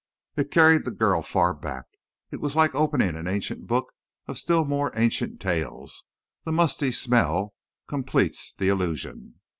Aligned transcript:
It 0.35 0.49
carried 0.49 0.83
the 0.83 0.89
girl 0.89 1.21
far 1.21 1.53
back; 1.53 1.85
it 2.31 2.41
was 2.41 2.55
like 2.55 2.73
opening 2.73 3.15
an 3.15 3.27
ancient 3.27 3.67
book 3.67 3.93
of 4.27 4.39
still 4.39 4.65
more 4.65 4.91
ancient 4.95 5.39
tales; 5.39 6.05
the 6.43 6.51
musty 6.51 6.91
smell 6.91 7.53
completes 7.87 8.51
the 8.51 8.67
illusion. 8.69 9.35